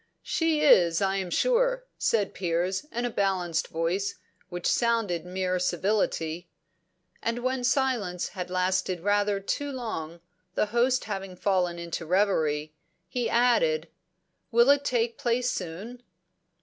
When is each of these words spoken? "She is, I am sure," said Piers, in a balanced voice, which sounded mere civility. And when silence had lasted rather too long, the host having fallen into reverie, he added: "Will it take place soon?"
"She 0.23 0.61
is, 0.61 0.99
I 0.99 1.17
am 1.17 1.29
sure," 1.29 1.85
said 1.95 2.33
Piers, 2.33 2.87
in 2.91 3.05
a 3.05 3.09
balanced 3.11 3.67
voice, 3.67 4.15
which 4.49 4.65
sounded 4.65 5.27
mere 5.27 5.59
civility. 5.59 6.49
And 7.21 7.43
when 7.43 7.63
silence 7.63 8.29
had 8.29 8.49
lasted 8.49 9.01
rather 9.01 9.39
too 9.39 9.71
long, 9.71 10.19
the 10.55 10.65
host 10.73 11.03
having 11.03 11.35
fallen 11.35 11.77
into 11.77 12.07
reverie, 12.07 12.73
he 13.07 13.29
added: 13.29 13.89
"Will 14.49 14.71
it 14.71 14.83
take 14.83 15.19
place 15.19 15.51
soon?" 15.51 16.01